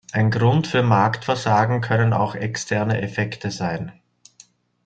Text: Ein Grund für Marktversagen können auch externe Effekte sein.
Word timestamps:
Ein 0.13 0.31
Grund 0.31 0.65
für 0.65 0.81
Marktversagen 0.81 1.81
können 1.81 2.11
auch 2.13 2.33
externe 2.33 3.03
Effekte 3.03 3.51
sein. 3.51 3.91